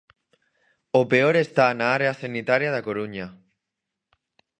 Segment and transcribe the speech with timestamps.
[0.99, 3.27] O peor está na área sanitaria da Coruña.